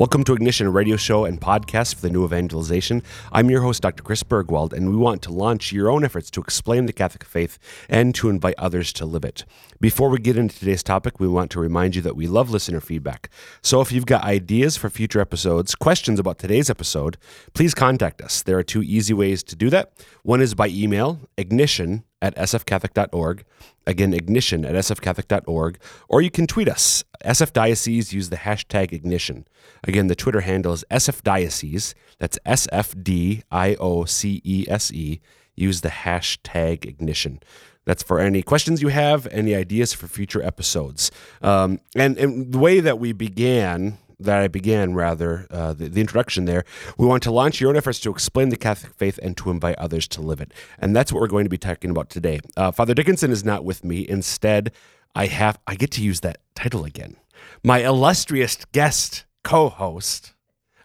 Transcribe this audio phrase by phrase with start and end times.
[0.00, 3.02] Welcome to Ignition, radio show and podcast for the new evangelization.
[3.32, 4.02] I'm your host, Dr.
[4.02, 7.58] Chris Burgwald, and we want to launch your own efforts to explain the Catholic faith
[7.86, 9.44] and to invite others to live it.
[9.78, 12.80] Before we get into today's topic, we want to remind you that we love listener
[12.80, 13.28] feedback.
[13.60, 17.18] So if you've got ideas for future episodes, questions about today's episode,
[17.52, 18.42] please contact us.
[18.42, 19.92] There are two easy ways to do that.
[20.22, 23.44] One is by email, ignition at sfcatholic.org.
[23.86, 25.78] Again, ignition at sfcatholic.org.
[26.08, 27.04] Or you can tweet us.
[27.24, 29.46] SF Diocese, use the hashtag ignition.
[29.84, 31.94] Again, the Twitter handle is SF Diocese.
[32.18, 35.20] That's S F D I O C E S E.
[35.54, 37.40] Use the hashtag ignition.
[37.84, 41.10] That's for any questions you have, any ideas for future episodes.
[41.42, 46.00] Um, and, and the way that we began that I began, rather, uh, the, the,
[46.00, 46.64] introduction there,
[46.98, 49.76] we want to launch your own efforts to explain the Catholic faith and to invite
[49.78, 50.52] others to live it.
[50.78, 52.40] And that's what we're going to be talking about today.
[52.56, 54.06] Uh, Father Dickinson is not with me.
[54.08, 54.72] Instead,
[55.14, 57.16] I have I get to use that title again.
[57.64, 60.34] My illustrious guest co-host,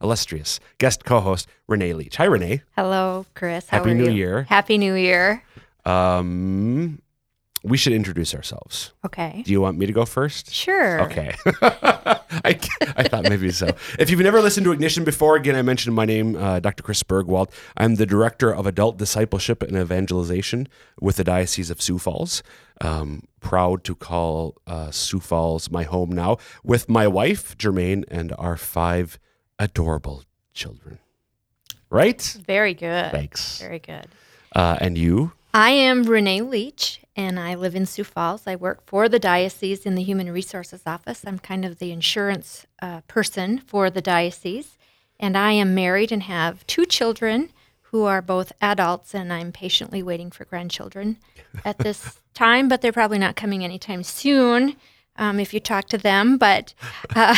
[0.02, 2.18] illustrious guest co-host Renee Leach.
[2.18, 2.64] Hi, Renee.
[2.76, 3.68] Hello, Chris.
[3.70, 4.12] How Happy New you?
[4.12, 4.44] Year.
[4.44, 5.44] Happy New Year.
[5.86, 7.02] Um,
[7.66, 8.94] we should introduce ourselves.
[9.06, 9.42] Okay.
[9.46, 10.54] Do you want me to go first?
[10.54, 11.02] Sure.
[11.02, 11.36] Okay.
[11.62, 12.60] I,
[12.96, 13.70] I thought maybe so.
[13.98, 16.84] If you've never listened to Ignition before, again, I mentioned my name, uh, Dr.
[16.84, 17.52] Chris Burgwald.
[17.76, 20.68] I'm the Director of Adult Discipleship and Evangelization
[21.02, 22.44] with the Diocese of Sioux Falls.
[22.82, 28.34] Um, proud to call uh, Sioux Falls my home now with my wife, Jermaine, and
[28.38, 29.18] our five
[29.58, 31.00] adorable children.
[31.90, 32.22] Right?
[32.46, 33.12] Very good.
[33.12, 33.60] Thanks.
[33.60, 34.08] Very good.
[34.54, 35.34] Uh, and you?
[35.56, 38.46] I am Renee Leach, and I live in Sioux Falls.
[38.46, 41.24] I work for the diocese in the Human Resources Office.
[41.26, 44.78] I'm kind of the insurance uh, person for the diocese,
[45.18, 47.54] and I am married and have two children
[47.84, 51.20] who are both adults, and I'm patiently waiting for grandchildren
[51.64, 54.76] at this time, but they're probably not coming anytime soon.
[55.16, 56.74] Um, if you talk to them, but
[57.16, 57.34] uh,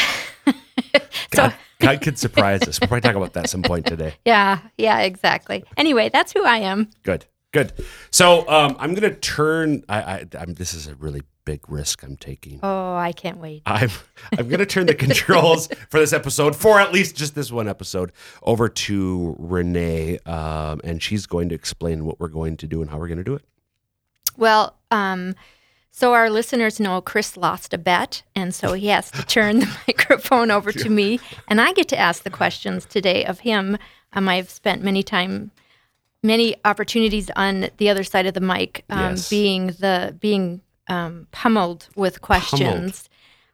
[1.29, 2.79] God, God could surprise us.
[2.79, 4.15] We'll probably talk about that at some point today.
[4.25, 5.63] yeah, yeah, exactly.
[5.77, 6.89] Anyway, that's who I am.
[7.03, 7.27] Good.
[7.53, 7.73] Good.
[8.11, 9.83] So um, I'm going to turn.
[9.87, 12.59] I, I I'm, this is a really big risk I'm taking.
[12.61, 13.61] Oh, I can't wait.
[13.65, 13.89] I'm
[14.37, 17.69] I'm going to turn the controls for this episode, for at least just this one
[17.69, 18.11] episode,
[18.43, 22.91] over to Renee, um, and she's going to explain what we're going to do and
[22.91, 23.45] how we're going to do it.
[24.35, 25.33] Well, um,
[25.89, 29.77] so our listeners know Chris lost a bet, and so he has to turn the
[29.87, 33.77] microphone over to me, and I get to ask the questions today of him.
[34.11, 35.51] Um, I've spent many time
[36.23, 39.29] many opportunities on the other side of the mic, um, Yes.
[39.29, 43.09] being the being um, pummeled with questions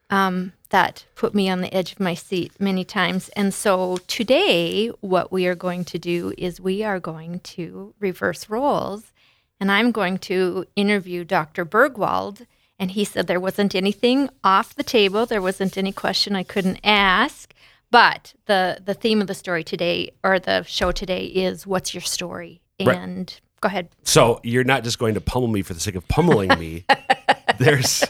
[0.10, 3.30] um, that put me on the edge of my seat many times.
[3.30, 8.50] And so today, what we are going to do is we are going to reverse
[8.50, 9.12] roles,
[9.60, 11.66] and I'm going to interview Dr.
[11.66, 12.46] Burgwald.
[12.80, 16.80] And he said there wasn't anything off the table, there wasn't any question I couldn't
[16.84, 17.53] ask.
[17.94, 22.02] But the the theme of the story today, or the show today, is what's your
[22.02, 22.60] story?
[22.84, 22.98] Right.
[22.98, 23.90] And go ahead.
[24.04, 26.86] So you're not just going to pummel me for the sake of pummeling me.
[27.60, 28.04] there's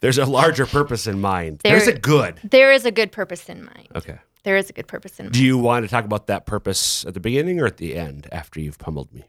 [0.00, 1.58] there's a larger purpose in mind.
[1.62, 2.40] There- there's a good.
[2.44, 3.88] There is a good purpose in mind.
[3.94, 4.18] Okay.
[4.44, 5.34] There is a good purpose in mind.
[5.34, 8.28] Do you want to talk about that purpose at the beginning or at the end
[8.32, 9.24] after you've pummeled me?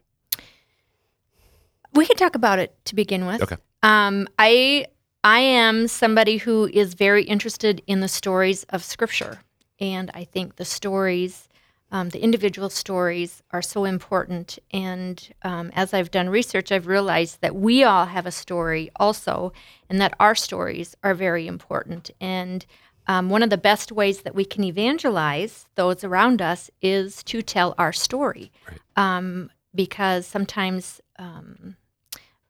[1.93, 3.41] We can talk about it to begin with.
[3.43, 3.57] Okay.
[3.83, 4.85] Um, I
[5.25, 9.39] I am somebody who is very interested in the stories of Scripture,
[9.79, 11.49] and I think the stories,
[11.91, 14.59] um, the individual stories, are so important.
[14.71, 19.53] And um, as I've done research, I've realized that we all have a story also,
[19.89, 22.11] and that our stories are very important.
[22.19, 22.65] And
[23.07, 27.41] um, one of the best ways that we can evangelize those around us is to
[27.41, 28.51] tell our story,
[28.95, 31.77] um, because sometimes um,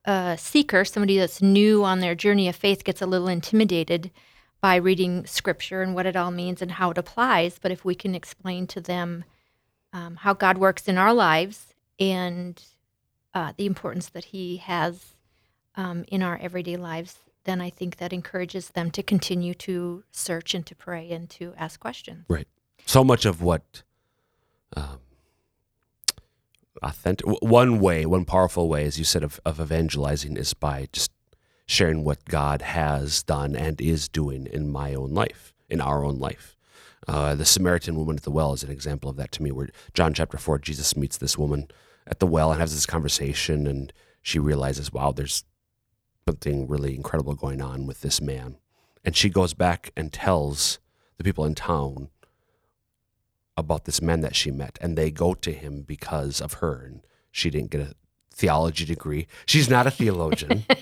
[0.04, 4.10] a seeker, somebody that's new on their journey of faith, gets a little intimidated
[4.60, 7.58] by reading scripture and what it all means and how it applies.
[7.58, 9.24] But if we can explain to them
[9.92, 12.62] um, how God works in our lives and
[13.34, 15.14] uh, the importance that He has
[15.76, 20.54] um, in our everyday lives, then I think that encourages them to continue to search
[20.54, 22.26] and to pray and to ask questions.
[22.28, 22.48] Right.
[22.84, 23.82] So much of what
[24.76, 24.98] um,
[26.82, 31.10] authentic one way, one powerful way, as you said, of, of evangelizing is by just
[31.68, 36.18] sharing what God has done and is doing in my own life, in our own
[36.18, 36.56] life.
[37.06, 39.68] Uh, the Samaritan woman at the well is an example of that to me, where
[39.92, 41.68] John chapter 4, Jesus meets this woman
[42.06, 43.92] at the well and has this conversation, and
[44.22, 45.44] she realizes, wow, there's
[46.26, 48.56] something really incredible going on with this man.
[49.04, 50.78] And she goes back and tells
[51.18, 52.08] the people in town
[53.58, 57.00] about this man that she met, and they go to him because of her, and
[57.30, 57.94] she didn't get a
[58.32, 59.26] theology degree.
[59.44, 60.64] She's not a theologian.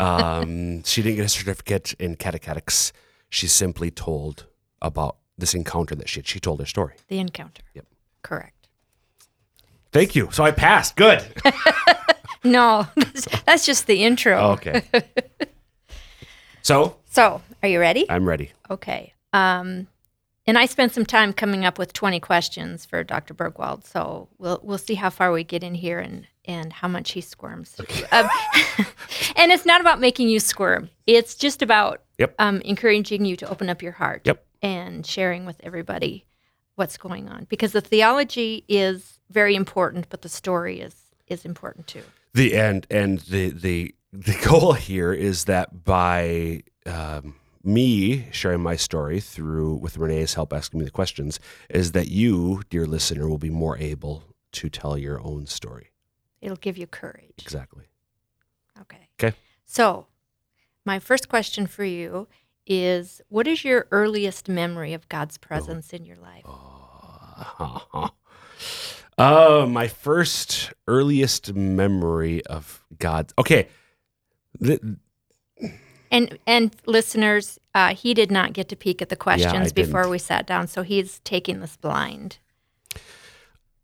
[0.00, 2.92] um, she didn't get a certificate in catechetics.
[3.28, 4.46] She simply told
[4.82, 6.26] about this encounter that she had.
[6.26, 6.94] She told her story.
[7.08, 7.62] The encounter.
[7.74, 7.86] Yep.
[8.22, 8.68] Correct.
[9.92, 10.28] Thank you.
[10.32, 10.96] So I passed.
[10.96, 11.24] Good.
[12.42, 12.86] No,
[13.44, 14.52] that's just the intro.
[14.52, 14.82] okay.
[16.62, 18.06] so So, are you ready?
[18.08, 18.52] I'm ready.
[18.70, 19.12] Okay.
[19.34, 19.86] Um,
[20.46, 23.34] and I spent some time coming up with 20 questions for Dr.
[23.34, 23.84] Burgwald.
[23.84, 27.20] So we'll we'll see how far we get in here and and how much he
[27.20, 27.68] squirms.
[28.10, 28.28] Um,
[29.36, 30.90] and it's not about making you squirm.
[31.06, 32.34] It's just about Yep.
[32.38, 34.44] um, encouraging you to open up your heart Yep.
[34.62, 36.24] and sharing with everybody
[36.74, 40.94] what's going on because the theology is very important, but the story is
[41.28, 42.02] is important too.
[42.34, 48.74] the and and the the the goal here is that by um, me sharing my
[48.76, 51.38] story through with Renee's help asking me the questions
[51.68, 55.86] is that you dear listener will be more able to tell your own story
[56.40, 57.34] It'll give you courage.
[57.38, 57.84] exactly
[58.80, 59.08] Okay.
[59.18, 59.36] Okay.
[59.66, 60.06] So,
[60.84, 62.28] my first question for you
[62.66, 66.44] is what is your earliest memory of God's presence in your life?
[69.18, 73.68] uh, my first earliest memory of God okay
[76.10, 80.10] And and listeners, uh, he did not get to peek at the questions before didn't.
[80.10, 82.38] we sat down, so he's taking this blind.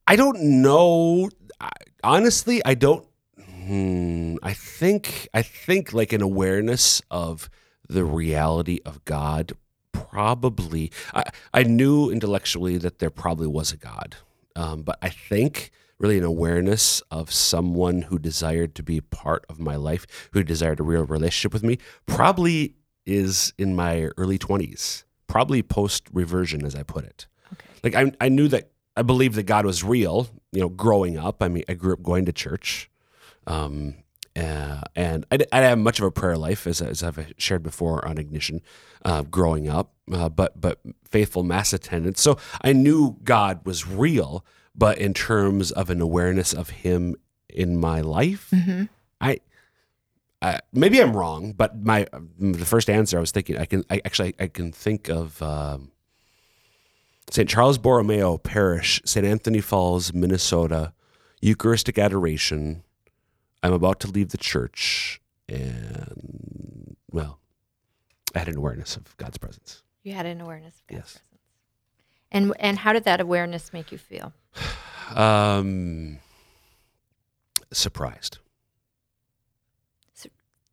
[0.09, 1.31] I don't know.
[1.61, 1.71] I-
[2.05, 3.07] Honestly, I don't.
[3.43, 7.51] Hmm, I think I think like an awareness of
[7.89, 9.53] the reality of God.
[9.93, 14.17] Probably, I, I knew intellectually that there probably was a God,
[14.55, 19.59] um, but I think really an awareness of someone who desired to be part of
[19.59, 22.75] my life, who desired a real relationship with me, probably
[23.05, 27.67] is in my early twenties, probably post reversion, as I put it Okay.
[27.83, 30.29] like I, I knew that I believed that God was real.
[30.53, 32.91] You know, growing up, I mean, I grew up going to church,
[33.47, 33.95] um,
[34.35, 37.33] uh, and I, di- I didn't have much of a prayer life, as, as I've
[37.37, 38.63] shared before on Ignition,
[39.05, 39.93] uh, growing up.
[40.11, 44.45] Uh, but but faithful mass attendance, so I knew God was real.
[44.75, 47.17] But in terms of an awareness of Him
[47.49, 48.85] in my life, Mm-hmm.
[49.21, 49.41] I.
[50.43, 52.07] Uh, maybe I'm wrong, but my
[52.39, 55.91] the first answer I was thinking I can I actually I can think of um,
[57.31, 57.49] St.
[57.49, 59.27] Charles Borromeo Parish, St.
[59.27, 60.93] Anthony Falls, Minnesota,
[61.41, 62.83] Eucharistic Adoration.
[63.63, 67.41] I'm about to leave the church, and well,
[68.35, 69.83] I had an awareness of God's presence.
[70.05, 71.13] You had an awareness of God's Yes.
[71.13, 71.23] presence.
[72.33, 74.33] And and how did that awareness make you feel?
[75.15, 76.19] Um,
[77.73, 78.39] surprised.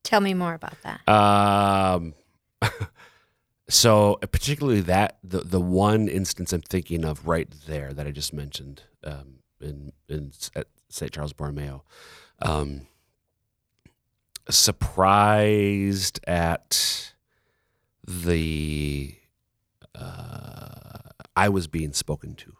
[0.02, 1.08] Tell me more about that.
[1.08, 2.16] Um,
[3.70, 8.34] so particularly that the the one instance I'm thinking of right there that I just
[8.34, 11.12] mentioned um, in in at St.
[11.12, 11.84] Charles Borromeo,
[12.42, 12.88] um,
[14.50, 17.14] surprised at
[18.06, 19.16] the
[19.96, 22.54] uh, I was being spoken to.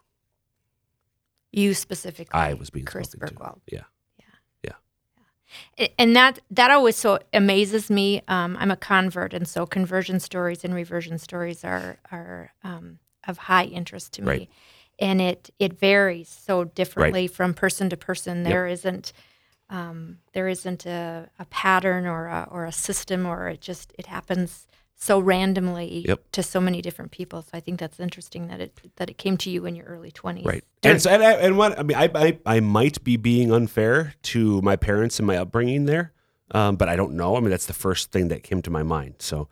[1.52, 2.32] You specifically.
[2.38, 3.60] I was being Chris spoken Burgwald.
[3.68, 3.76] to.
[3.76, 3.82] Yeah.
[5.98, 8.22] And that that always so amazes me.
[8.28, 13.38] Um, I'm a convert, and so conversion stories and reversion stories are are um, of
[13.38, 14.28] high interest to me.
[14.28, 14.50] Right.
[14.98, 18.38] And it it varies so differently from person to person.
[18.38, 18.48] Yep.
[18.48, 19.12] There isn't
[19.70, 24.06] um, there isn't a, a pattern or a, or a system, or it just it
[24.06, 26.20] happens so randomly Yep.
[26.32, 27.42] to so many different people.
[27.42, 30.10] So I think that's interesting that it that it came to you in your early
[30.10, 30.44] 20s.
[30.46, 30.64] Right.
[30.82, 34.14] And so, and, I- and what I mean, I, I I might be being unfair
[34.24, 36.12] to my parents and my upbringing there,
[36.52, 37.36] um, but I don't know.
[37.36, 39.16] I mean, that's the first thing that came to my mind.
[39.18, 39.48] So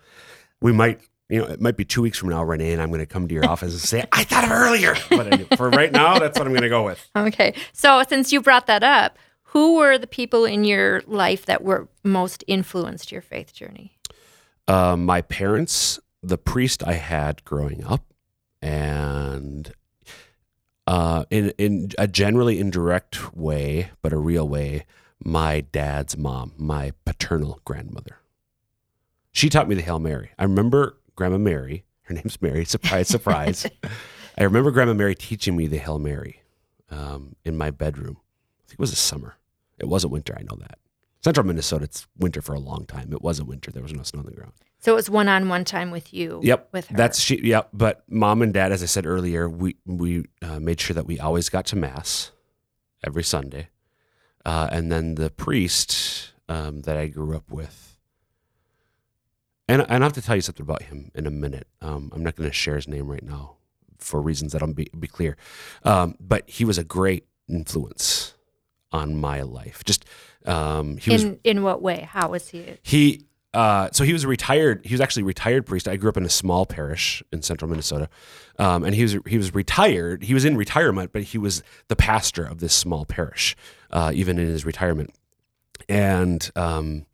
[0.60, 3.00] we might, you know, it might be two weeks from now, Renee, and I'm going
[3.00, 4.94] to come to your office and say, I thought of earlier.
[5.10, 7.04] But I- for right now, that's what I'm going to go with.
[7.16, 7.54] Okay.
[7.72, 11.88] So since you brought that up, who were the people in your life that were
[12.04, 13.98] most influenced your faith journey?
[14.68, 18.04] Uh, my parents, the priest I had growing up,
[18.60, 19.72] and
[20.86, 24.86] uh, in in a generally indirect way, but a real way,
[25.24, 28.18] my dad's mom, my paternal grandmother.
[29.32, 30.30] She taught me the Hail Mary.
[30.38, 31.84] I remember Grandma Mary.
[32.02, 32.64] Her name's Mary.
[32.66, 33.66] Surprise, surprise.
[34.38, 36.42] I remember Grandma Mary teaching me the Hail Mary
[36.90, 38.18] um, in my bedroom.
[38.18, 39.36] I think it was a summer.
[39.78, 40.36] It wasn't winter.
[40.38, 40.78] I know that.
[41.22, 43.12] Central Minnesota, it's winter for a long time.
[43.12, 43.70] It wasn't winter.
[43.70, 44.52] There was no snow on the ground.
[44.80, 46.40] So it was one-on-one time with you.
[46.42, 46.96] Yep, With her.
[46.96, 47.40] That's she.
[47.40, 47.68] Yep.
[47.72, 51.20] But mom and dad, as I said earlier, we we uh, made sure that we
[51.20, 52.32] always got to mass
[53.04, 53.68] every Sunday,
[54.44, 57.96] uh, and then the priest um, that I grew up with.
[59.68, 61.68] And, and I have to tell you something about him in a minute.
[61.80, 63.56] Um, I'm not going to share his name right now
[63.98, 65.36] for reasons that'll be be clear.
[65.84, 68.34] Um, but he was a great influence
[68.90, 69.84] on my life.
[69.84, 70.04] Just
[70.46, 72.06] um, he was In in what way?
[72.10, 72.76] How was he?
[72.82, 74.84] he uh, so he was a retired.
[74.84, 75.86] He was actually a retired priest.
[75.86, 78.08] I grew up in a small parish in central Minnesota,
[78.58, 80.22] um, and he was he was retired.
[80.24, 83.54] He was in retirement, but he was the pastor of this small parish,
[83.90, 85.14] uh, even in his retirement.
[85.88, 87.04] And um,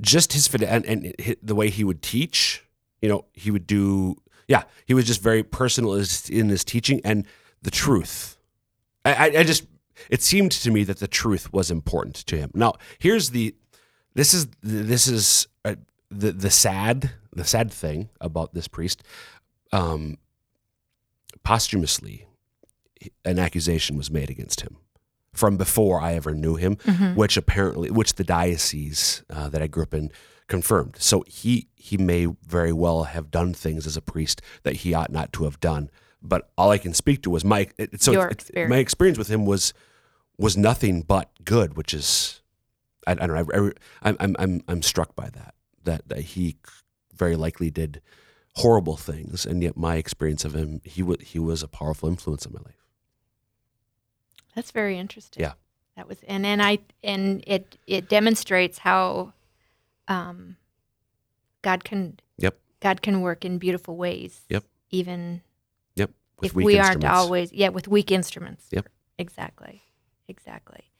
[0.00, 2.64] just his and, and hi- the way he would teach,
[3.00, 4.16] you know, he would do.
[4.46, 7.26] Yeah, he was just very personal in his teaching and
[7.62, 8.36] the truth.
[9.04, 9.64] I, I just
[10.10, 12.50] it seemed to me that the truth was important to him.
[12.54, 13.54] Now, here's the
[14.14, 15.76] this is this is uh,
[16.10, 19.02] the the sad the sad thing about this priest.
[19.72, 20.18] Um,
[21.44, 22.26] posthumously,
[23.24, 24.76] an accusation was made against him
[25.32, 26.76] from before I ever knew him,
[27.14, 30.10] which apparently which the diocese uh, that I grew up in
[30.46, 30.96] confirmed.
[30.98, 35.10] So he he may very well have done things as a priest that he ought
[35.10, 35.90] not to have done.
[36.22, 38.70] But all I can speak to was my it, so it- experience.
[38.70, 39.74] my experience with him was
[40.38, 42.40] was nothing but good, which is
[43.06, 43.72] I, I don't know.
[44.02, 46.56] I, I, I'm I'm I'm struck by that that that he
[47.12, 48.00] very likely did
[48.56, 52.46] horrible things, and yet my experience of him, he was he was a powerful influence
[52.46, 52.84] in my life.
[54.54, 55.42] That's very interesting.
[55.42, 55.52] Yeah.
[55.96, 59.32] That was and and I and it it demonstrates how
[60.08, 60.56] um
[61.62, 62.58] God can Yep.
[62.80, 64.42] God can work in beautiful ways.
[64.48, 64.64] Yep.
[64.90, 65.42] Even
[66.42, 68.66] if we aren't always yeah, with weak instruments.
[68.70, 68.88] Yep.
[69.18, 69.82] Exactly.
[70.28, 70.90] Exactly.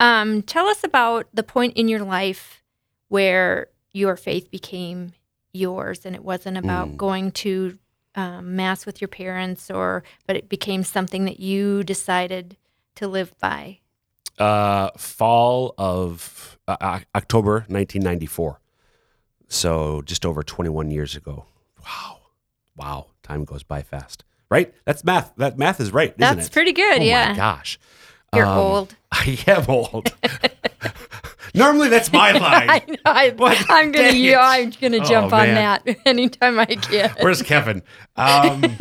[0.00, 2.62] Um, tell us about the point in your life
[3.08, 5.12] where your faith became
[5.52, 6.96] yours and it wasn't about Mm.
[6.96, 7.78] going to
[8.16, 12.56] um, mass with your parents or but it became something that you decided
[12.96, 13.78] to live by
[14.38, 18.60] uh, fall of uh, October 1994.
[19.48, 21.44] So just over 21 years ago.
[21.84, 22.18] Wow.
[22.76, 23.06] Wow.
[23.22, 24.24] Time goes by fast.
[24.50, 24.72] Right?
[24.84, 25.32] That's math.
[25.36, 27.78] That math is right, isn't that's pretty good oh yeah my gosh.
[28.34, 30.12] you're Um, old I am old.
[31.54, 32.68] Normally that's my line.
[32.68, 32.96] I know.
[33.06, 37.10] I, I'm gonna yeah, I'm gonna Oh, jump on that anytime I can.
[37.20, 37.82] Where's Kevin?
[38.16, 38.76] Um,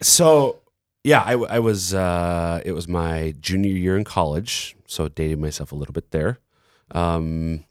[0.00, 0.58] so
[1.04, 1.94] yeah, I, I was.
[1.94, 6.38] Uh, it was my junior year in college, so dated myself a little bit there.
[6.92, 7.64] Um,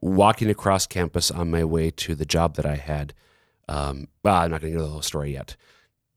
[0.00, 3.14] walking across campus on my way to the job that I had.
[3.72, 5.56] Um, well, I'm not going to get the whole story yet.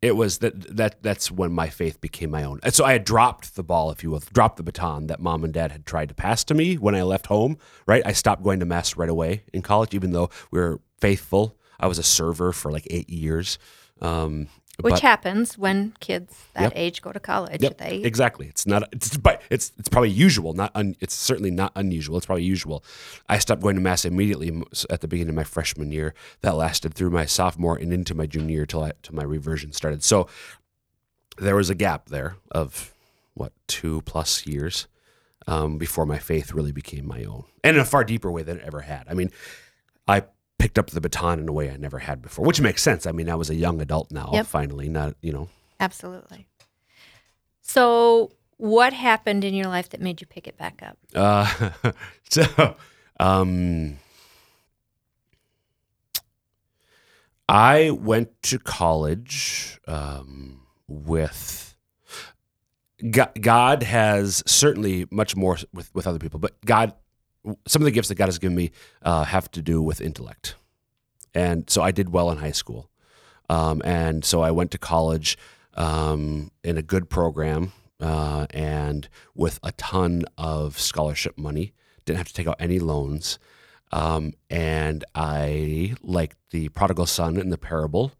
[0.02, 2.60] It was that that that's when my faith became my own.
[2.64, 5.44] And so I had dropped the ball, if you will, dropped the baton that mom
[5.44, 7.58] and dad had tried to pass to me when I left home.
[7.88, 11.58] Right, I stopped going to mass right away in college, even though we were faithful.
[11.80, 13.58] I was a server for like eight years.
[14.02, 14.48] Um,
[14.82, 16.72] Which but- happens when kids that Yep.
[16.76, 17.62] age go to college.
[17.62, 18.48] Yep, They exactly.
[18.48, 18.84] It's not.
[18.92, 20.54] It's but it's it's probably usual.
[20.54, 22.18] Not un, it's certainly not unusual.
[22.18, 22.84] It's probably usual.
[23.30, 26.14] I stopped going to mass immediately at the beginning of my freshman year.
[26.42, 29.72] That lasted through my sophomore and into my junior year till I, till my reversion
[29.72, 30.04] started.
[30.04, 30.28] So
[31.38, 32.94] there was a gap there of
[33.34, 34.88] what two plus years
[35.48, 38.58] um, before my faith really became my own, and in a far deeper way than
[38.58, 39.06] it ever had.
[39.10, 39.32] I mean,
[40.08, 40.24] I
[40.66, 43.06] picked up the baton in a way I never had before, which makes sense.
[43.06, 44.32] I mean, I was a young adult now.
[44.34, 44.48] Yep.
[44.48, 45.48] Finally, not you know.
[45.80, 46.48] absolutely.
[47.62, 50.98] So, what happened in your life that made you pick it back up?
[51.14, 51.92] Uh,
[52.32, 52.76] so,
[53.20, 54.00] um,
[57.48, 61.76] I went to college um, with
[63.12, 66.96] God, God has certainly much more with, with other people, but God,
[67.68, 68.72] some of the gifts that God has given me
[69.02, 70.56] uh, have to do with intellect.
[71.34, 72.90] And so I did well in high school.
[73.50, 75.38] Um, and so I went to college
[75.76, 81.74] um, in a good program uh, and with a ton of scholarship money.
[82.06, 83.40] Didn't have to take out any loans.
[83.92, 88.14] Um, and I, like the prodigal son in the parable,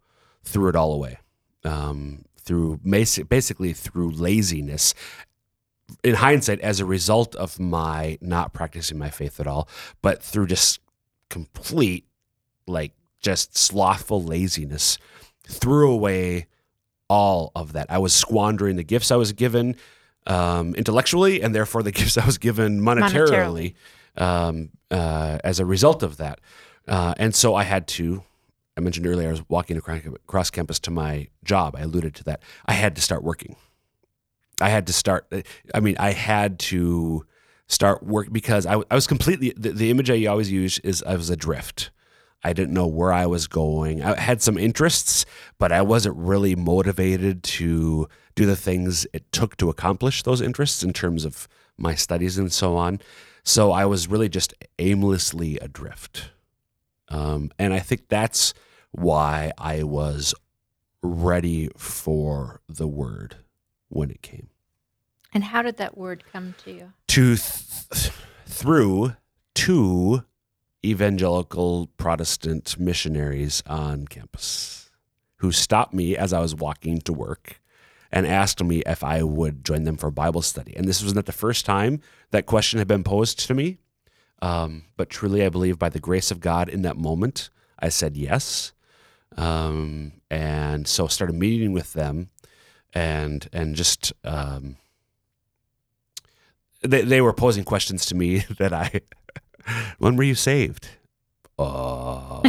[0.44, 1.20] threw it all away.
[1.64, 4.94] Um, through basi- basically through laziness.
[6.04, 9.70] In hindsight, as a result of my not practicing my faith at all,
[10.02, 10.80] but through just
[11.30, 12.06] complete,
[12.66, 14.98] like, just slothful laziness,
[15.48, 16.48] threw away
[17.08, 17.86] all of that.
[17.90, 19.76] I was squandering the gifts I was given
[20.28, 23.76] um, intellectually, and therefore the gifts I was given monetarily,
[24.18, 26.40] um, uh, as a result of that.
[26.88, 28.24] Uh, and so I had to.
[28.78, 31.76] I mentioned earlier I was walking across, across campus to my job.
[31.78, 32.42] I alluded to that.
[32.66, 33.56] I had to start working.
[34.62, 35.32] I had to start.
[35.74, 37.26] I mean, I had to
[37.68, 39.54] start work because I, I was completely.
[39.56, 41.92] The, the image I always use is I was adrift.
[42.44, 44.04] I didn't know where I was going.
[44.04, 45.26] I had some interests,
[45.58, 50.84] but I wasn't really motivated to do the things it took to accomplish those interests
[50.84, 51.48] in terms of
[51.78, 53.02] my studies and so on.
[53.44, 56.30] So I was really just aimlessly adrift.
[57.10, 58.54] Um, and I think that's
[58.92, 60.36] why I was
[61.02, 63.38] ready for the word
[63.90, 64.50] when it came.
[65.34, 66.94] And how did that word come to you?
[67.08, 68.12] To th-
[68.46, 69.16] through
[69.54, 70.24] two
[70.86, 74.90] evangelical Protestant missionaries on campus
[75.38, 77.62] who stopped me as I was walking to work
[78.12, 80.74] and asked me if I would join them for Bible study.
[80.76, 82.00] And this was not the first time
[82.32, 83.78] that question had been posed to me.
[84.42, 87.50] Um, but truly, I believe by the grace of God in that moment,
[87.80, 88.74] I said yes.
[89.38, 92.30] Um, and so started meeting with them
[92.96, 94.78] and, and just, um,
[96.82, 99.02] they, they were posing questions to me that I,
[100.00, 100.88] when were you saved?
[101.58, 102.42] Uh,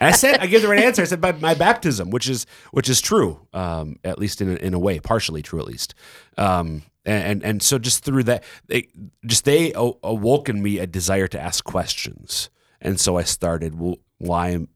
[0.00, 1.02] I said I gave the right answer.
[1.02, 4.54] I said by my baptism, which is which is true, um, at least in a,
[4.56, 5.94] in a way, partially true at least.
[6.36, 8.88] Um, and and so just through that, they
[9.26, 13.74] just they awoke in me a desire to ask questions, and so I started.
[14.18, 14.66] Why?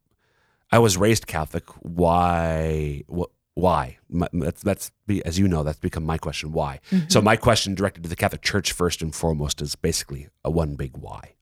[0.70, 1.64] I was raised Catholic.
[1.80, 3.02] Why?
[3.06, 3.30] What?
[3.58, 3.98] Why
[4.32, 7.08] that's that's be, as you know that's become my question why mm-hmm.
[7.08, 10.76] so my question directed to the catholic church first and foremost is basically a one
[10.76, 11.34] big why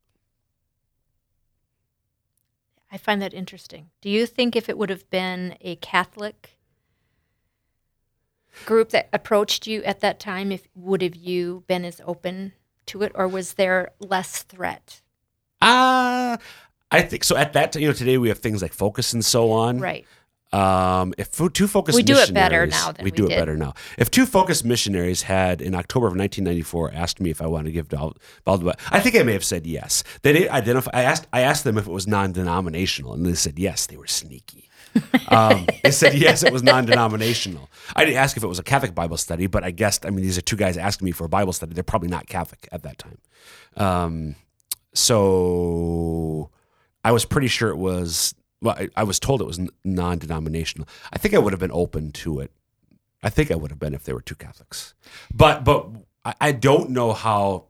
[2.90, 6.58] i find that interesting do you think if it would have been a catholic
[8.64, 12.52] group that approached you at that time if would have you been as open
[12.86, 15.02] to it or was there less threat
[15.60, 16.36] uh
[16.88, 17.36] I think so.
[17.36, 19.80] At that, time, you know, today we have things like FOCUS and so on.
[19.80, 20.06] Right.
[20.56, 23.74] Um, if two FOCUS we do it better now we, we do it better now.
[23.98, 27.72] If two FOCUS missionaries had in October of 1994 asked me if I wanted to
[27.72, 27.88] give
[28.44, 30.02] Baldwin, I think I may have said yes.
[30.22, 30.90] They didn't identify.
[30.94, 33.84] I asked I asked them if it was non-denominational, and they said yes.
[33.86, 34.70] They were sneaky.
[35.28, 37.68] um, they said yes, it was non-denominational.
[37.94, 40.06] I didn't ask if it was a Catholic Bible study, but I guessed.
[40.06, 41.74] I mean, these are two guys asking me for a Bible study.
[41.74, 43.18] They're probably not Catholic at that time.
[43.76, 44.36] Um,
[44.94, 46.48] so
[47.04, 48.34] I was pretty sure it was
[48.66, 50.88] well, I, I was told it was non denominational.
[51.12, 52.50] I think I would have been open to it.
[53.22, 54.94] I think I would have been if they were two Catholics.
[55.32, 55.88] But but
[56.24, 57.66] I, I don't know how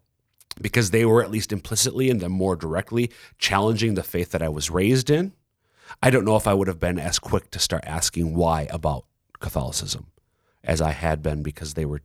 [0.61, 4.49] because they were at least implicitly and then more directly challenging the faith that I
[4.49, 5.33] was raised in.
[6.03, 9.05] I don't know if I would have been as quick to start asking why about
[9.39, 10.07] Catholicism
[10.65, 12.01] as I had been because they were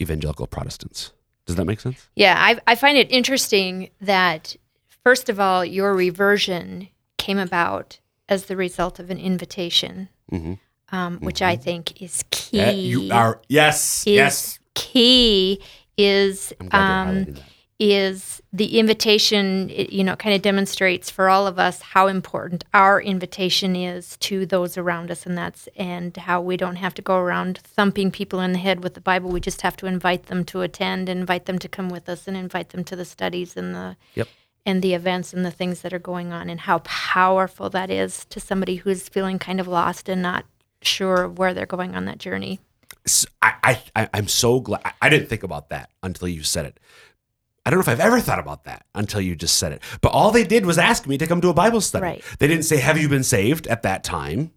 [0.00, 1.12] evangelical Protestants.
[1.46, 2.08] Does that make sense?
[2.14, 4.56] Yeah, I, I find it interesting that,
[5.02, 6.88] first of all, your reversion
[7.18, 7.99] came about
[8.30, 10.54] as the result of an invitation, mm-hmm.
[10.92, 11.26] Um, mm-hmm.
[11.26, 12.58] which I think is key.
[12.58, 14.58] Yeah, you are yes, is yes.
[14.74, 15.60] Key
[15.98, 17.34] is um,
[17.80, 19.68] is the invitation.
[19.70, 24.16] It, you know, kind of demonstrates for all of us how important our invitation is
[24.18, 28.10] to those around us, and that's and how we don't have to go around thumping
[28.10, 29.30] people in the head with the Bible.
[29.30, 32.36] We just have to invite them to attend, invite them to come with us, and
[32.36, 34.28] invite them to the studies and the yep
[34.66, 38.24] and the events and the things that are going on and how powerful that is
[38.26, 40.44] to somebody who's feeling kind of lost and not
[40.82, 42.60] sure where they're going on that journey.
[43.40, 46.80] I, I I'm so glad I didn't think about that until you said it.
[47.64, 49.82] I don't know if I've ever thought about that until you just said it.
[50.00, 52.02] But all they did was ask me to come to a Bible study.
[52.02, 52.24] Right.
[52.38, 54.52] They didn't say, "Have you been saved?" at that time.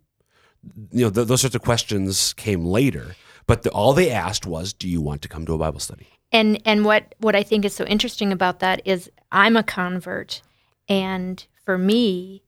[0.92, 3.16] You know, th- those sorts of questions came later.
[3.46, 6.08] But the, all they asked was, "Do you want to come to a Bible study?"
[6.34, 10.42] and and what what I think is so interesting about that is I'm a convert,
[10.88, 12.44] and for me,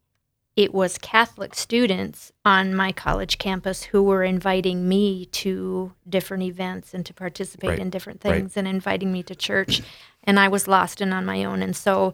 [0.55, 6.93] it was Catholic students on my college campus who were inviting me to different events
[6.93, 7.79] and to participate right.
[7.79, 8.57] in different things right.
[8.57, 9.81] and inviting me to church,
[10.23, 12.13] and I was lost and on my own, and so.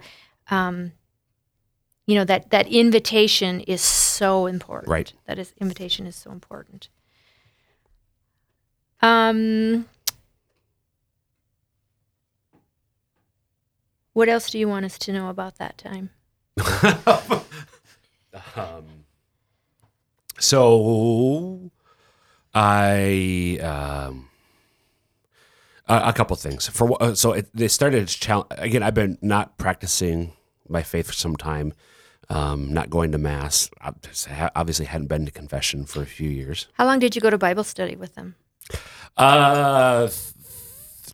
[0.49, 0.93] Um,
[2.07, 4.89] you know that that invitation is so important.
[4.89, 5.13] Right.
[5.27, 6.89] That is invitation is so important.
[9.01, 9.85] Um,
[14.13, 16.09] What else do you want us to know about that time?
[18.55, 18.85] um,
[20.37, 21.71] so,
[22.53, 24.29] I um,
[25.87, 26.67] a, a couple things.
[26.67, 28.83] For uh, so it, they started challenge again.
[28.83, 30.33] I've been not practicing
[30.67, 31.73] my faith for some time.
[32.29, 33.69] Um, not going to mass.
[33.81, 33.91] I
[34.55, 36.67] Obviously, hadn't been to confession for a few years.
[36.73, 38.35] How long did you go to Bible study with them?
[39.17, 40.09] Uh,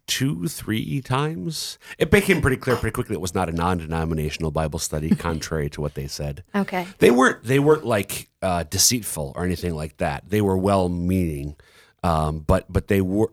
[0.08, 1.78] two, three times.
[1.98, 5.82] It became pretty clear pretty quickly it was not a non-denominational Bible study, contrary to
[5.82, 6.44] what they said.
[6.56, 6.88] Okay.
[7.00, 10.30] They weren't they weren't like uh, deceitful or anything like that.
[10.30, 11.56] They were well-meaning,
[12.04, 13.32] um, but but they were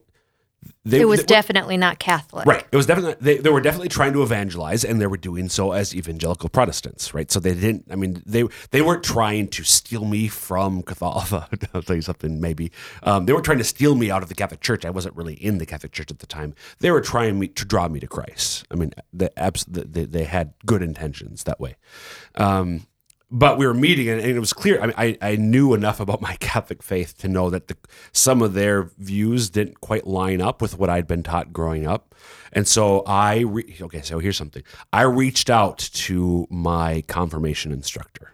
[0.85, 2.47] they, it was they, definitely not Catholic.
[2.47, 2.65] Right.
[2.71, 5.73] It was definitely they, they were definitely trying to evangelize and they were doing so
[5.73, 7.31] as evangelical Protestants, right?
[7.31, 11.45] So they didn't I mean they they weren't trying to steal me from Catholicism.
[11.75, 12.71] I'll tell you something maybe.
[13.03, 14.85] Um, they weren't trying to steal me out of the Catholic Church.
[14.85, 16.55] I wasn't really in the Catholic Church at the time.
[16.81, 18.67] They were trying me to draw me to Christ.
[18.71, 19.31] I mean, the,
[19.69, 21.77] they, they had good intentions that way.
[22.35, 22.87] Um,
[23.31, 24.81] but we were meeting, and, it was clear.
[24.81, 27.77] I, mean, I I knew enough about my Catholic faith to know that the,
[28.13, 32.15] some of their views didn't quite line up with what I'd been taught growing up,
[32.53, 34.03] and so I re- okay.
[34.03, 34.63] So here's something.
[34.93, 38.33] I reached out to my confirmation instructor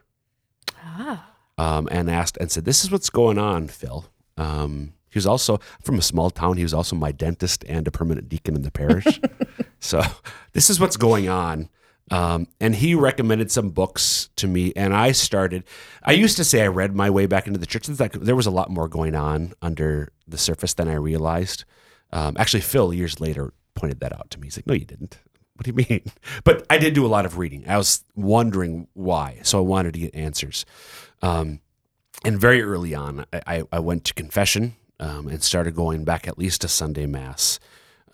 [0.76, 1.32] ah.
[1.56, 5.60] um, and asked and said, "This is what's going on, Phil." Um, he was also
[5.82, 6.56] from a small town.
[6.56, 9.20] He was also my dentist and a permanent deacon in the parish.
[9.80, 10.02] so
[10.52, 11.68] this is what's going on.
[12.10, 15.64] Um, and he recommended some books to me, and I started.
[16.02, 17.86] I used to say I read my way back into the church.
[17.86, 21.64] There was a lot more going on under the surface than I realized.
[22.12, 24.48] Um, actually, Phil years later pointed that out to me.
[24.48, 25.18] He's like, "No, you didn't."
[25.54, 26.10] What do you mean?
[26.44, 27.64] But I did do a lot of reading.
[27.68, 30.64] I was wondering why, so I wanted to get answers.
[31.20, 31.60] Um,
[32.24, 36.38] and very early on, I, I went to confession um, and started going back at
[36.38, 37.60] least to Sunday Mass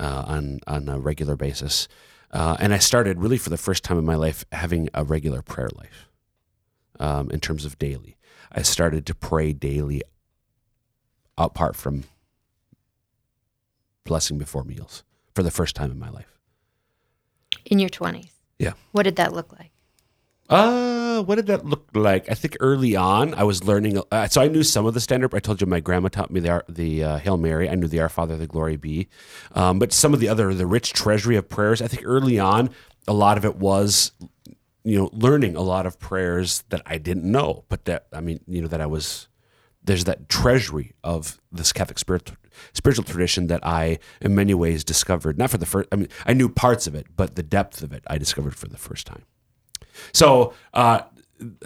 [0.00, 1.88] uh, on on a regular basis.
[2.36, 5.40] Uh, and I started really for the first time in my life having a regular
[5.40, 6.10] prayer life
[7.00, 8.18] um, in terms of daily.
[8.52, 10.02] I started to pray daily
[11.38, 12.04] apart from
[14.04, 15.02] blessing before meals
[15.34, 16.38] for the first time in my life.
[17.64, 18.32] In your 20s?
[18.58, 18.74] Yeah.
[18.92, 19.72] What did that look like?
[20.50, 22.30] Uh, what did that look like?
[22.30, 24.00] I think early on I was learning.
[24.10, 25.34] Uh, so I knew some of the standard.
[25.34, 27.68] I told you my grandma taught me the the uh, Hail Mary.
[27.68, 29.08] I knew the Our Father, the Glory Be.
[29.52, 31.82] Um, but some of the other, the rich treasury of prayers.
[31.82, 32.70] I think early on,
[33.06, 34.12] a lot of it was,
[34.84, 38.40] you know, learning a lot of prayers that I didn't know, but that I mean,
[38.46, 39.28] you know, that I was.
[39.82, 42.32] There's that treasury of this Catholic spirit,
[42.72, 45.38] spiritual tradition that I, in many ways, discovered.
[45.38, 45.88] Not for the first.
[45.92, 48.66] I mean, I knew parts of it, but the depth of it I discovered for
[48.66, 49.22] the first time.
[50.12, 51.02] So uh,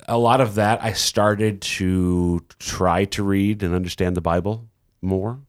[0.09, 4.69] a lot of that I started to try to read and understand the Bible
[5.03, 5.41] more.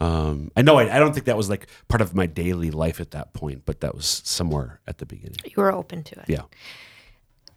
[0.00, 2.98] Um, I know I, I, don't think that was like part of my daily life
[2.98, 5.36] at that point, but that was somewhere at the beginning.
[5.44, 6.24] You were open to it.
[6.28, 6.42] Yeah.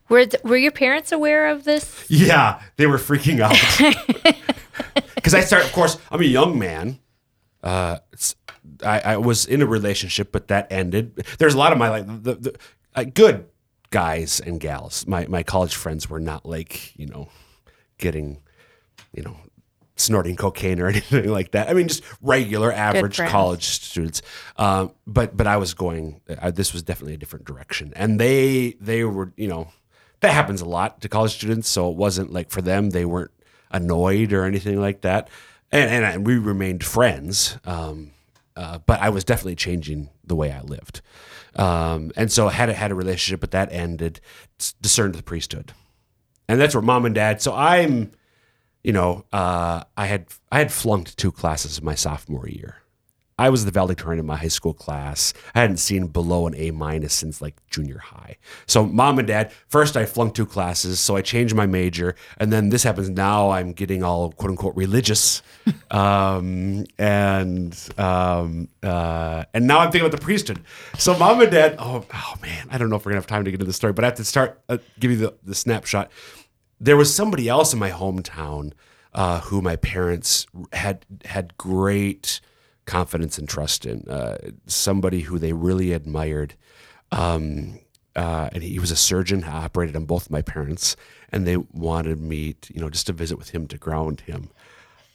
[0.09, 2.05] Were th- Were your parents aware of this?
[2.09, 3.55] Yeah, they were freaking out
[5.15, 5.65] because I started.
[5.65, 6.99] Of course, I'm a young man.
[7.63, 7.97] Uh,
[8.85, 11.25] I, I, was in a relationship, but that ended.
[11.39, 12.55] There's a lot of my like the, the
[12.93, 13.47] uh, good
[13.95, 15.08] guys and gals.
[15.08, 17.29] My my college friends were not like you know
[17.97, 18.41] getting
[19.13, 19.38] you know
[19.95, 21.69] snorting cocaine or anything like that.
[21.69, 24.21] I mean, just regular average college students.
[24.58, 26.19] Um, but but I was going.
[26.27, 29.69] Uh, this was definitely a different direction, and they they were you know
[30.19, 31.69] that happens a lot to college students.
[31.69, 33.31] So it wasn't like for them they weren't
[33.71, 35.29] annoyed or anything like that,
[35.71, 37.58] and and, and we remained friends.
[37.63, 38.12] Um,
[38.58, 40.99] uh, but I was definitely changing the way I lived.
[41.55, 44.19] Um, and so had had a relationship, but that ended.
[44.81, 45.73] Discerned the priesthood,
[46.47, 47.41] and that's where mom and dad.
[47.41, 48.11] So I'm,
[48.83, 52.77] you know, uh, I had I had flunked two classes my sophomore year.
[53.37, 55.33] I was the valedictorian in my high school class.
[55.53, 58.37] I hadn't seen below an A minus since like junior high.
[58.65, 62.53] So mom and dad, first I flunked two classes, so I changed my major, and
[62.53, 63.09] then this happens.
[63.09, 65.41] Now I'm getting all quote unquote religious,
[65.91, 70.61] um, and um, uh, and now I'm thinking about the priesthood.
[70.97, 73.43] So mom and dad, oh oh man, I don't know if we're gonna have time
[73.43, 75.55] to get into the story, but I have to start uh, give you the, the
[75.55, 76.09] snapshot.
[76.79, 78.71] There was somebody else in my hometown
[79.13, 82.39] uh, who my parents had had great
[82.85, 84.07] confidence and trust in.
[84.09, 86.55] Uh, somebody who they really admired.
[87.11, 87.79] Um,
[88.15, 90.95] uh, and he was a surgeon, operated on both my parents,
[91.31, 94.49] and they wanted me, to, you know, just to visit with him to ground him.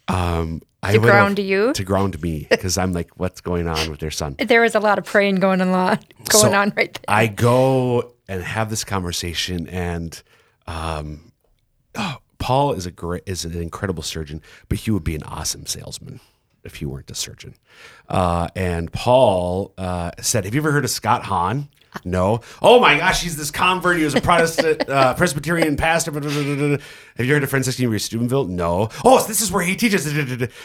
[0.09, 1.72] Um, to ground you?
[1.72, 4.37] To ground me, because I'm like, what's going on with their son?
[4.38, 7.04] There was a lot of praying going on, going so on right there.
[7.09, 10.20] I go and have this conversation, and
[10.66, 11.33] um,
[11.94, 15.64] oh, Paul is a great, is an incredible surgeon, but he would be an awesome
[15.66, 16.20] salesman
[16.64, 17.55] if you weren't a surgeon.
[18.09, 21.68] Uh, and Paul uh, said, Have you ever heard of Scott Hahn?
[22.05, 22.40] No.
[22.62, 23.96] Oh my gosh, he's this convert.
[23.96, 26.12] He was a Protestant uh, Presbyterian pastor.
[26.12, 28.44] Have you heard of Franciscan University Steubenville?
[28.44, 28.88] No.
[29.05, 30.07] Oh, so this is where he teaches.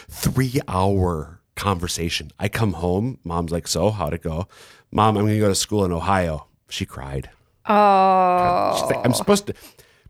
[0.08, 2.30] Three hour conversation.
[2.38, 3.18] I come home.
[3.24, 4.46] Mom's like, So, how'd it go?
[4.92, 6.46] Mom, I'm going to go to school in Ohio.
[6.68, 7.30] She cried.
[7.68, 8.86] Oh.
[8.88, 9.54] Like, I'm supposed to.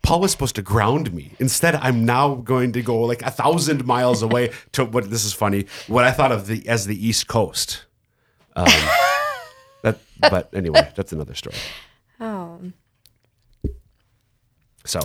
[0.07, 1.33] Paul was supposed to ground me.
[1.41, 5.33] Instead, I'm now going to go like a thousand miles away to what this is
[5.33, 5.67] funny.
[5.89, 7.87] What I thought of the as the East Coast.
[8.55, 8.67] Um,
[9.83, 11.57] that, but anyway, that's another story.
[12.21, 12.61] Oh.
[14.85, 15.01] So,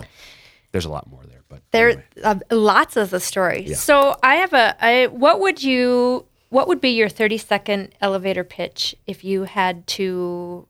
[0.70, 2.04] there's a lot more there, but there anyway.
[2.22, 3.64] uh, lots of the story.
[3.66, 3.74] Yeah.
[3.74, 4.76] So I have a.
[4.80, 6.26] I, what would you?
[6.50, 10.68] What would be your 30 second elevator pitch if you had to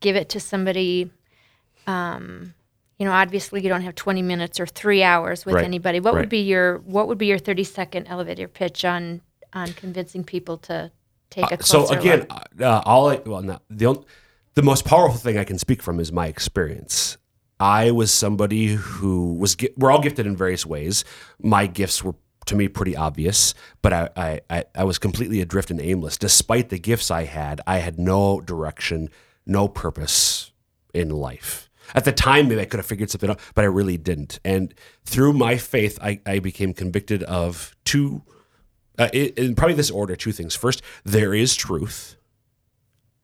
[0.00, 1.12] give it to somebody?
[1.86, 2.54] Um,
[2.98, 6.00] you know, obviously you don't have 20 minutes or three hours with Right, anybody.
[6.00, 6.20] What right.
[6.20, 9.20] would be your What would be your 30 second elevator pitch on
[9.52, 10.90] on convincing people to
[11.30, 12.26] take a Uh, so again,
[12.60, 14.04] uh, all I, well, not the only,
[14.54, 17.16] the most powerful thing I can speak from is my experience.
[17.60, 21.04] I was somebody who was we're all gifted in various ways.
[21.40, 22.14] My gifts were
[22.46, 26.16] to me pretty obvious, but I, I, I was completely adrift and aimless.
[26.16, 29.10] Despite the gifts I had, I had no direction,
[29.46, 30.52] no purpose
[30.94, 31.67] in life.
[31.94, 34.40] At the time, maybe I could have figured something out, but I really didn't.
[34.44, 34.74] And
[35.04, 38.22] through my faith, I, I became convicted of two,
[38.98, 40.54] uh, in probably this order, two things.
[40.54, 42.16] First, there is truth.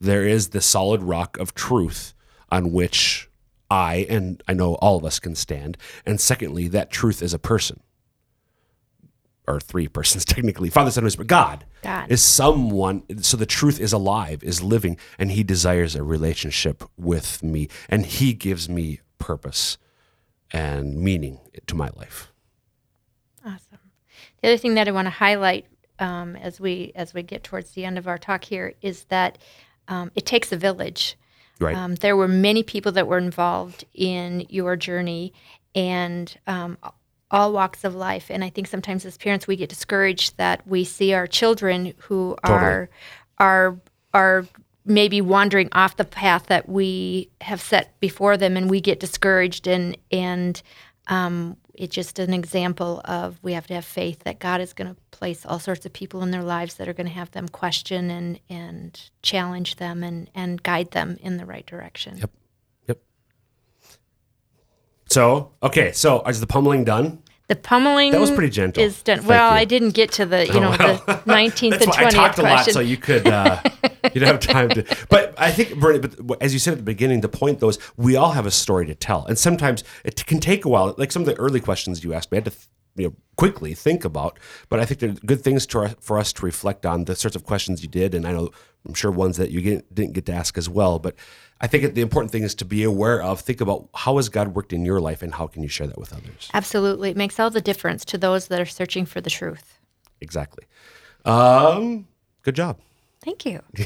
[0.01, 2.15] There is the solid rock of truth
[2.51, 3.29] on which
[3.71, 5.79] I and I know all of us can stand.
[6.05, 7.81] And secondly, that truth is a person
[9.47, 11.29] or three persons technically father son Spirit.
[11.29, 12.11] god God.
[12.11, 17.43] is someone so the truth is alive is living and he desires a relationship with
[17.43, 19.79] me and he gives me purpose
[20.53, 22.31] and meaning to my life
[23.45, 23.79] Awesome.
[24.43, 25.67] The other thing that I want to highlight
[25.99, 29.39] um, as we as we get towards the end of our talk here is that
[29.89, 31.17] um, it takes a village.
[31.61, 35.33] right Um, there were many people that were involved in your journey,
[35.75, 36.79] and um,
[37.35, 38.31] all walks of life.
[38.31, 42.37] And I think sometimes as parents we get discouraged that we see our children who
[42.45, 42.89] are
[43.39, 43.77] are
[44.15, 44.47] are
[44.85, 49.67] maybe wandering off the path that we have set before them, and we get discouraged
[49.67, 50.63] and and
[51.09, 54.95] um, it's just an example of we have to have faith that God is going
[54.95, 57.49] to place all sorts of people in their lives that are going to have them
[57.49, 62.19] question and and challenge them and and guide them in the right direction.
[62.19, 62.31] Yep.
[62.87, 62.99] Yep.
[65.11, 67.24] So, okay, so is the pummeling done?
[67.47, 68.83] The pummeling That was pretty gentle.
[68.83, 69.19] Is done.
[69.19, 69.59] Thank well, you.
[69.59, 72.43] I didn't get to the you know the nineteenth and why I twentieth talked a
[72.43, 73.61] lot, so you could uh,
[74.15, 75.07] you don't have time to.
[75.11, 77.79] But I think, Bernie, but as you said at the beginning, the point though is
[77.99, 80.95] we all have a story to tell, and sometimes it can take a while.
[80.97, 82.59] Like some of the early questions you asked me, I had to.
[82.97, 86.33] You know, quickly think about, but I think there are good things to, for us
[86.35, 88.51] to reflect on the sorts of questions you did, and I know
[88.87, 91.01] I'm sure ones that you get, didn't get to ask as well.
[91.01, 91.17] But
[91.65, 94.49] I think the important thing is to be aware of, think about how has God
[94.49, 96.51] worked in your life, and how can you share that with others.
[96.53, 99.79] Absolutely, it makes all the difference to those that are searching for the truth.
[100.21, 100.67] Exactly.
[101.25, 102.07] Um,
[102.43, 102.81] good job.
[103.25, 103.63] Thank you.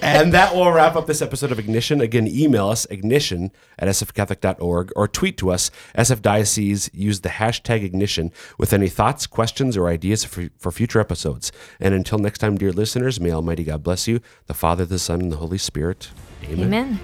[0.00, 2.00] and that will wrap up this episode of Ignition.
[2.00, 6.88] Again, email us ignition at sfcatholic.org or tweet to us SF Diocese.
[6.94, 11.52] Use the hashtag ignition with any thoughts, questions, or ideas for, for future episodes.
[11.78, 15.20] And until next time, dear listeners, may Almighty God bless you, the Father, the Son,
[15.20, 16.08] and the Holy Spirit.
[16.44, 16.68] Amen.
[16.68, 17.00] Amen.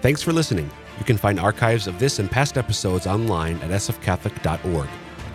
[0.00, 0.70] Thanks for listening.
[0.98, 4.88] You can find archives of this and past episodes online at sfcatholic.org.